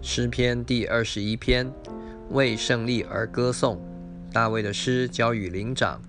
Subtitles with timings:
[0.00, 1.70] 诗篇第二十一篇，
[2.30, 3.80] 为胜利而歌颂。
[4.32, 6.00] 大卫的诗交与灵长。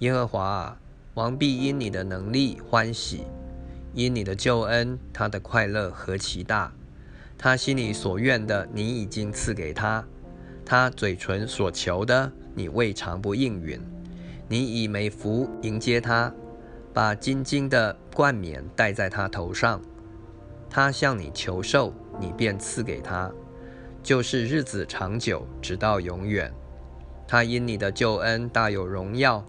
[0.00, 0.80] 耶和华啊，
[1.14, 3.22] 王必因你的能力欢喜，
[3.94, 6.72] 因你的救恩，他的快乐何其大！
[7.38, 10.04] 他心里所愿的，你已经赐给他；
[10.64, 13.80] 他嘴唇所求的，你未尝不应允。
[14.48, 16.34] 你以美服迎接他，
[16.92, 19.80] 把金金的冠冕戴在他头上。
[20.68, 23.28] 他向你求寿，你便赐给他，
[24.00, 26.52] 就是日子长久，直到永远。
[27.26, 29.44] 他因你的救恩大有荣耀，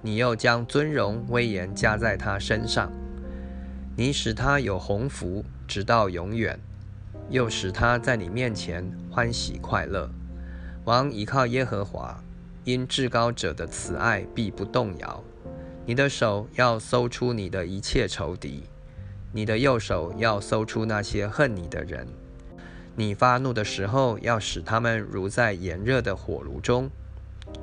[0.00, 2.90] 你又将尊荣威严加在他身上。
[3.96, 6.58] 你使他有鸿福，直到永远，
[7.30, 10.10] 又使他在你面前欢喜快乐。
[10.84, 12.20] 王倚靠耶和华，
[12.64, 15.22] 因至高者的慈爱必不动摇。
[15.86, 18.64] 你的手要搜出你的一切仇敌。
[19.32, 22.06] 你的右手要搜出那些恨你的人，
[22.94, 26.90] 你发怒的时候要使他们如在炎热的火炉中。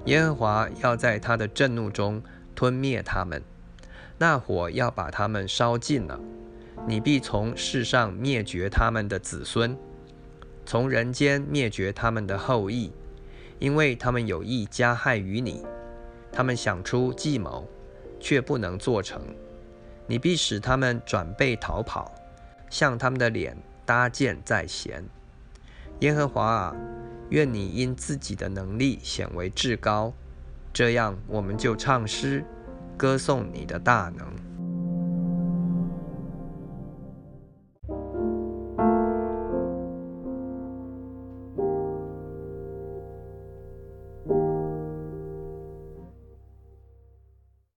[0.05, 2.21] 耶和华要在他的震怒中
[2.55, 3.41] 吞灭他们，
[4.17, 6.19] 那火要把他们烧尽了。
[6.87, 9.77] 你必从世上灭绝他们的子孙，
[10.65, 12.91] 从人间灭绝他们的后裔，
[13.59, 15.63] 因为他们有意加害于你，
[16.31, 17.67] 他们想出计谋，
[18.19, 19.21] 却不能做成。
[20.09, 22.11] 你必使他们转背逃跑，
[22.67, 25.05] 向他们的脸搭箭在弦。
[25.99, 26.75] 耶和华啊，
[27.29, 30.11] 愿你因自己的能力显为至高，
[30.73, 32.43] 这样我们就唱诗
[32.97, 34.27] 歌颂你的大能。